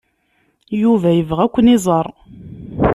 Yuba 0.81 1.09
yebɣa 1.17 1.41
ad 1.45 1.51
ken-iẓer. 1.53 2.05